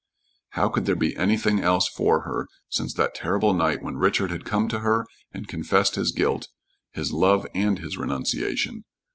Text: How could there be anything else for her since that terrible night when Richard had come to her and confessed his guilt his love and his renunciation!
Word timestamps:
How 0.57 0.67
could 0.67 0.87
there 0.87 0.95
be 0.95 1.15
anything 1.15 1.59
else 1.59 1.87
for 1.87 2.21
her 2.21 2.47
since 2.69 2.91
that 2.95 3.13
terrible 3.13 3.53
night 3.53 3.83
when 3.83 3.97
Richard 3.97 4.31
had 4.31 4.45
come 4.45 4.67
to 4.69 4.79
her 4.79 5.05
and 5.31 5.47
confessed 5.47 5.93
his 5.93 6.11
guilt 6.11 6.47
his 6.91 7.11
love 7.13 7.45
and 7.53 7.77
his 7.77 7.97
renunciation! 7.99 8.85